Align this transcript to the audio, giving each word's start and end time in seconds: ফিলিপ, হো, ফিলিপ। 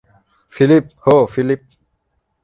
ফিলিপ, 0.53 0.85
হো, 1.03 1.15
ফিলিপ। 1.33 1.61